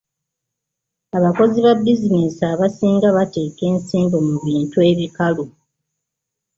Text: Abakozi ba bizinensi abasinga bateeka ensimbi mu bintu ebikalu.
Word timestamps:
Abakozi 1.17 1.57
ba 1.65 1.73
bizinensi 1.83 2.41
abasinga 2.53 3.07
bateeka 3.17 3.61
ensimbi 3.71 4.17
mu 4.27 4.35
bintu 4.45 4.77
ebikalu. 4.91 5.45